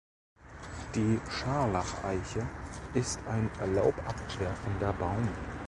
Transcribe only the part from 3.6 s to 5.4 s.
laubabwerfender Baum.